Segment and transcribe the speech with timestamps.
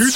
[0.00, 0.06] 今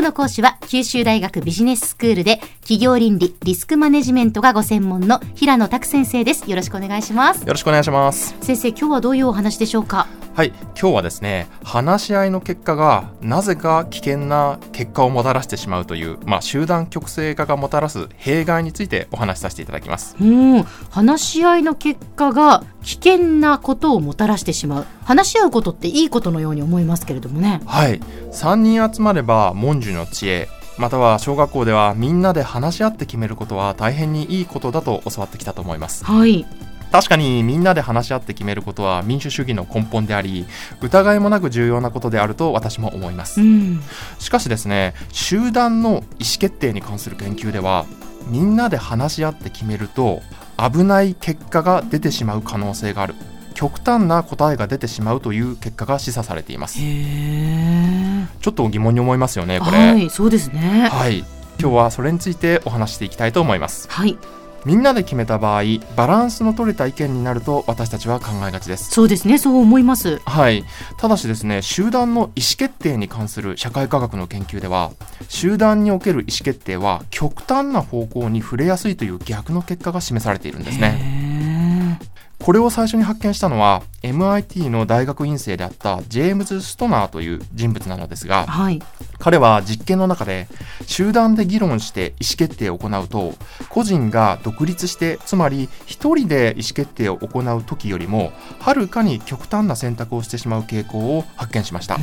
[0.00, 6.48] 日の講師は九州大学ビジネススクールで企業倫理リスクマネジメントがご専門の平野拓先生です。
[6.48, 7.42] よろしくお願いします。
[7.42, 8.34] よろしくお願いします。
[8.40, 10.06] 先生今日はどういうお話でしょうか？
[10.34, 10.48] はい
[10.80, 20.16] 今日はですね話し合いの結果がなぜか危険な結果をもたらしてしまうというまあ集団極性化がもたらす弊害についてお話しさせていただきます。
[20.18, 24.86] うん話し合いの結果が危険なことをもたらしてしまう。
[25.04, 27.60] 話し合うことっていいことのように思いますけれどもね。
[27.66, 28.00] はい
[28.32, 36.04] 3人集まれば文殊の知恵または小学校ではみんなで話し合って決めることは大変にいいことだと教わってきたと思います。
[36.04, 36.46] はい。
[36.90, 40.46] 確かにみんなで話し合って決めることは民主主義の根本であり
[40.80, 43.40] 疑いもなく重要なことであると私も思います。
[43.40, 43.82] うん。
[44.18, 46.04] しかしですね集団の意思
[46.38, 47.86] 決定に関する研究では
[48.28, 50.22] みんなで話し合って決めると
[50.56, 53.14] 危ない結果が出てしまう可能性がある
[53.54, 56.78] 極端な答えが出てしまうという結果が示唆されています。
[56.78, 59.78] ちょっと疑問に思いますよねこれ。
[59.78, 60.88] はいそうですね。
[60.90, 61.24] はい。
[61.60, 63.88] 今日はそれについてお話していきたいと思います。
[63.90, 64.18] はい。
[64.64, 65.62] みんなで決めた場合
[65.94, 68.90] バランスの取れた意見になると私たちは考えがちです。
[68.90, 70.20] そうですねそう思います。
[70.24, 70.64] はい、
[70.96, 74.92] ただしですね集団の意思決定に関する社会科学の研究では
[75.28, 80.98] 集団における意思決定は極端な方向に触れやすいという逆の結果が示されているんですね。
[80.98, 81.13] へ
[82.44, 88.82] これを最初に発見したのは MIT の大学院生であったジェームズ・ストナーという人物なのですーがはい。
[89.18, 90.46] 彼は実験の中で
[90.86, 93.32] 集団で議論して意思決定を行うと
[93.70, 101.96] 個人が独立してつまり一人で意思決定を行う時よりもはるかに極端な選択をしてしまう傾向を発見しました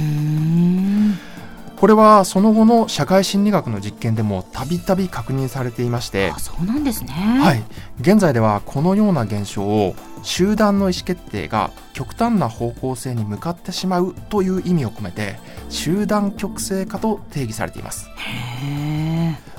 [1.82, 7.10] これはその後の社会心理学の実験でもたびたび確認されていましてあ、そうなんですね。
[7.10, 7.64] はい、
[8.00, 18.12] 現在ではこのような現象を集団の意思決定が極端な方向性に向かってしまうという意味を込めて集団極性化と定義されています。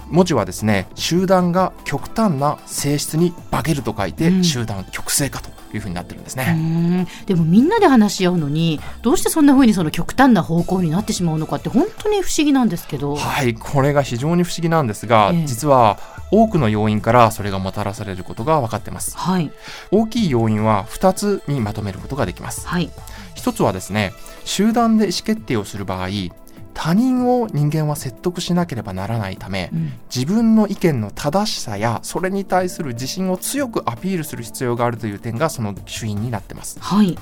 [0.09, 4.45] 文字はですね集団が極端な性質に化けると書いて、うん。
[4.45, 13.17] 集団極性化というふうになってるんですうね、でもみんなで話し合うのにどうしてそんな風にその極端な方向になってしまうのかって本当に不思議なんですけど。
[13.17, 15.47] はいこれが非常に不思議なんですが、ええ。
[15.47, 15.99] 実は
[16.31, 19.17] 多くの要因からそれがもたらされることが分かってます。
[19.17, 19.51] はい。
[19.91, 22.67] 大きい要因は2つにまとめることができます。
[22.67, 22.91] はい。
[23.35, 24.13] 一つはですね
[24.45, 26.09] 集団で意思決定をする場合
[26.75, 29.93] 他人を人間は説得しなければならないためうん。
[30.15, 36.79] 自分の意見の正しさやそれに対する自信を強くアピールする必要があるという点がその主因になってます。
[36.81, 37.19] はい。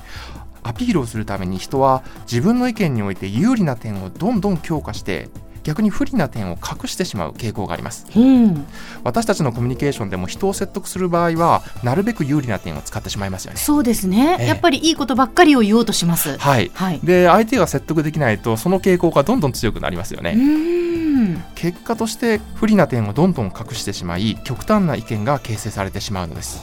[0.63, 5.29] アピールをするために人は自分の意見において有利な点をどんどん強化して
[5.63, 8.05] 逆に不利な点を隠してしまう傾向があります。
[8.15, 8.65] うん。
[9.03, 13.59] 私たちのコミュニケーションでも人を説得する場合はなるべく有利な点を使ってしまいますよね。
[13.59, 14.47] そうですね、ええ。
[14.47, 16.37] やっぱりいいことばっかりを言おうとします。
[16.37, 16.71] はい。
[16.73, 20.37] はい、で相手が説得できないとその傾向がどんどん強くなりますよね、
[21.55, 26.61] 結果として不利な点をどんどん隠してしまい極端な意見が形成されてしまうのです。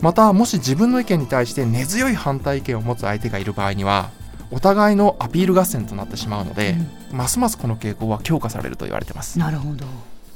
[0.00, 4.10] またもし自分の意見に対して根強い反対意見を持つ相手がいる場合には
[4.50, 6.76] お互いのアピール合戦となってしまうので、
[7.12, 9.38] ますますこの傾向は強化されると言われてます。
[9.38, 9.86] なるほど。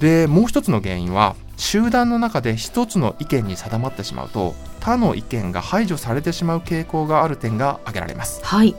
[0.00, 8.43] でもう一つの原因は集団の中で一つの意見に定まってしまうと他の意見が排除されてしまう傾向がある点が挙げられます。
[8.43, 8.75] はい、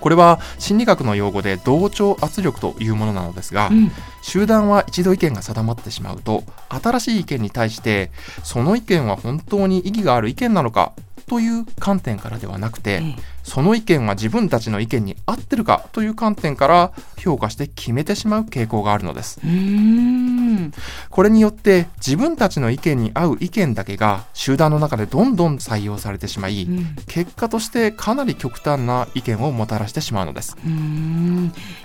[0.00, 8.10] これは心理学の用語で同調圧力というものなのですが、うん、集団は一度意見が定まってしまうと新しい意見に対して
[8.42, 10.92] その意見は本当に意義がある意見なのか
[11.28, 19.40] という観点からではなくて、ええその意見は自分たちの意見に合ってるかという観点から評価して決めてしまう傾向があるのです。
[21.10, 26.96] これによって自分たちの意見に合う意見だけが集団の中でどんどん採用されてしまい、うん。
[27.06, 30.56] 結果としてかなり極端な意見をもたらしてしまうのです。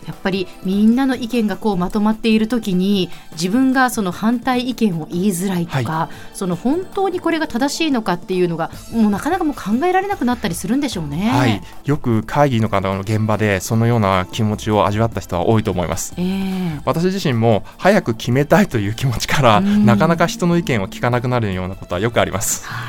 [0.08, 11.30] やっぱりみんなの意見がこうまとまっている時に自分がその反対意見を言いづらいとか、その本当にこれが正しいのかっていうのがもうなかなかもう考えられなくなったりするんでしょうね。
[11.30, 11.49] はい、
[11.86, 16.14] よく会議の方の現場でそのような気持ちを味わった人は多いと思います。
[16.18, 16.82] ええ。
[16.86, 19.86] 私自身も早く決めたいという気持ちからうん。
[19.86, 22.66] なかなか人の意見を聞かなくなるようなことはよくあります。
[22.66, 22.89] は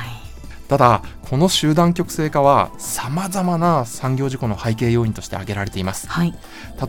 [0.71, 6.07] ただこの集団極性化は様々な産業事故の背景要因として挙げられています。
[6.07, 6.33] はい。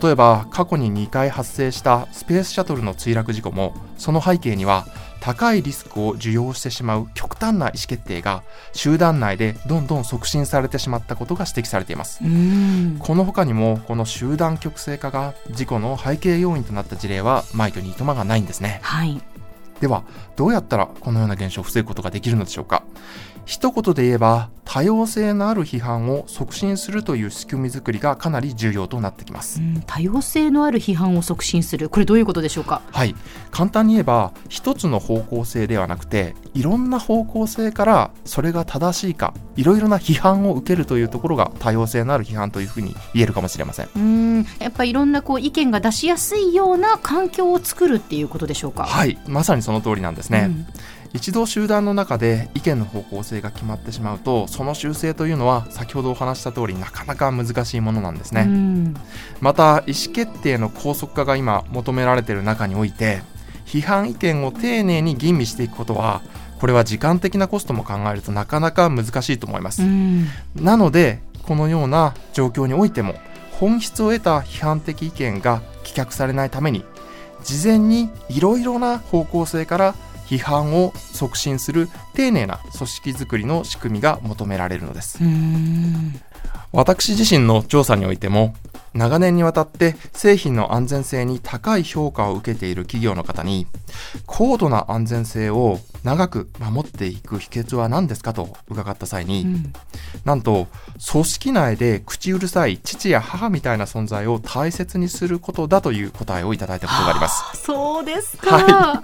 [0.01, 4.85] 例えば過去に2回発生したスペースシャトルの墜落事故もその背景には
[5.19, 12.21] 高いリスクを受容してしまう極端な意思決定が集団内でどんどん促進されてしまったことが指摘されています。
[12.99, 18.79] この他にもこの集団極性化が事故の背景要因となった事例は枚挙にいとまがないんですね。
[18.81, 19.21] はい
[19.83, 20.05] では
[20.37, 22.83] どうやったらこのような現象を防ぐことができるのでしょうか？
[23.45, 31.89] 一言で言えば多様性のある批判を促進するという仕組み作りがかなり重要となってきます、うん、多様性のある批判を促進する。
[31.89, 32.81] これどういうことでしょうか？
[32.91, 33.13] はい。
[33.51, 43.89] 簡単に言えば一つの方向性ではなくていろんな方向性からそれが正しいかいろいろな批判を受けるというところが多様性のある批判というふうに言えるかもしれません。
[43.95, 44.43] うん。
[44.57, 48.85] やっぱりいろんなこう意見が出しやすいような環境を作るっていうことでしょうか？
[48.85, 49.19] はい。
[49.27, 50.65] まさにその通りなんですね、うん。
[51.13, 58.95] 一度集団の中で意見の方向性が決まってしまうとその修正というのは先ほどお話した通りなかなか難しいものなんですね、うん。
[59.41, 63.21] また意思決定の高速化が今求められている中において
[63.65, 66.21] 批判意見を丁寧に吟味していくことは
[66.59, 70.27] これは時間的なコストも考えるとなかなか難しいと思います、うん。
[70.55, 73.15] なのでこのような状況においても
[73.59, 76.85] 本質を得た批判的意見が棄却されないために
[77.43, 79.95] 事前にいろいろな方向性から
[80.33, 85.23] 批判を促進する丁寧な組織づくりの仕組みが求められるのです。
[85.23, 86.19] うん。
[86.71, 88.55] 私自身の調査においても
[88.93, 93.65] 長年にわたって製品の安全性に高い評価を受けている企業の方に
[94.25, 99.73] 高度な安全性を長く守っていく秘訣は何ですかと伺った際に、うん。
[100.25, 100.67] なんと
[101.11, 107.43] 組織内で口うるさい父や母みたいな存在を大切にすることだという答えをいただいたことがあります。
[107.53, 109.03] あそうですか、は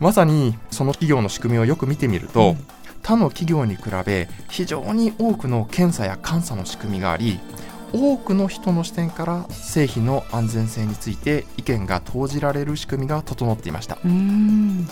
[0.00, 2.66] まさにその企業の仕組みをよく見てみると、うん。
[3.08, 7.40] 他の企業に比べ非常に多くの検査や監査の仕組みがあり
[7.92, 13.98] 多くの人の視点から製品の安全性について意見が投じられる仕組みが整っていました。
[14.04, 14.88] うん。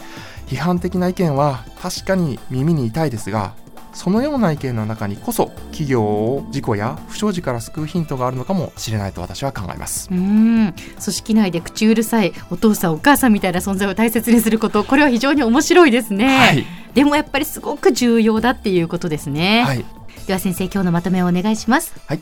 [0.47, 3.55] 批判的な意見は確かに耳に痛いですが
[3.97, 10.09] そのような意見の中にこそ企業を事故や不祥事から救うヒントがあるのかもしれないと私は考えます。
[10.13, 10.73] うん。
[10.73, 19.85] 組織内で口うるさいお父さんお母さんみたいな存在を大切にすることこれは非常に面白いですね、はい、でもやっぱりすごく重要だっていうことですね、はい、
[20.27, 21.95] では先生今日のまとめをお願いします。
[22.07, 22.21] はい。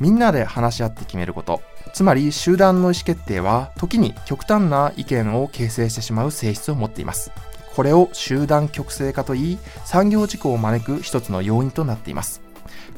[0.00, 1.62] みんなで話し合って決めること。
[1.94, 7.30] つまり集団の意思決定は時に極端な意見を形成してしまう性質を持っています。
[7.74, 12.42] これを集団極性化といい産業事故を招く一つの要因となっています。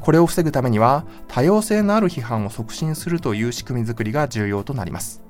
[0.00, 5.20] これを防ぐためには多様性のある批判を促進するという仕組みづくりが重要となります。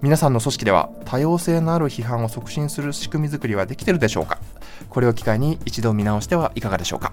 [0.00, 4.38] 皆さんの組織では多様性のある批判を促進する仕組みづくりはできているでしょうか？
[4.88, 7.12] これを機会に一度見直してはいかがでしょうか？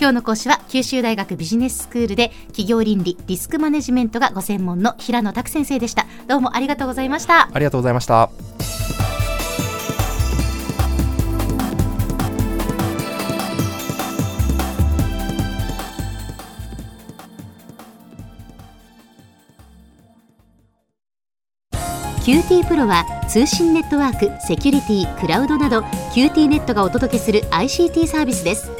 [0.00, 6.06] 今日の講師は九州大学ビジネススクールで企業倫理リスクマネジメントがご専門の平野拓先生でした。
[6.26, 7.50] どうもありがとうございました。
[7.52, 8.30] ありがとうございました。
[22.24, 25.80] QT プロは通信ネットワーク、セキュリティ、クラウドなど
[26.14, 28.79] QT ネットがお届けする ICT サービスです